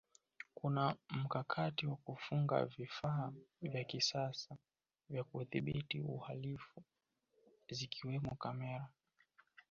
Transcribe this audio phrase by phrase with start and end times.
[0.53, 4.57] kuna mkakati wa kufunga vifaa vya kisasa
[5.09, 6.83] vya kudhibiti uhalifu
[7.69, 8.87] na zikiwamo kamera